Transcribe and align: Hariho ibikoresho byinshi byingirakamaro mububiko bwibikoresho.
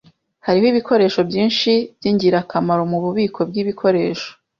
Hariho 0.45 0.65
ibikoresho 0.69 1.19
byinshi 1.29 1.71
byingirakamaro 1.97 2.81
mububiko 2.91 3.39
bwibikoresho. 3.49 4.29